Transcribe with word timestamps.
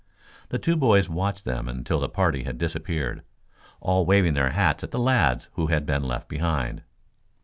The 0.49 0.57
two 0.57 0.75
boys 0.75 1.07
watched 1.09 1.45
them 1.45 1.69
until 1.69 1.99
the 1.99 2.09
party 2.09 2.41
had 2.41 2.57
disappeared, 2.57 3.21
all 3.79 4.03
waving 4.03 4.33
their 4.33 4.49
hats 4.49 4.83
at 4.83 4.89
the 4.89 4.97
lads 4.97 5.47
who 5.53 5.67
had 5.67 5.85
been 5.85 6.01
left 6.01 6.27
behind. 6.27 6.81